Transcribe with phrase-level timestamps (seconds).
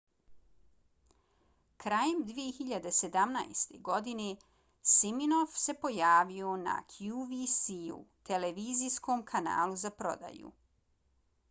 [1.83, 3.77] krajem 2017.
[3.89, 4.25] godine
[4.93, 8.01] siminoff se pojavio na qvc-u
[8.33, 10.55] televizijskom kanalu za prodaju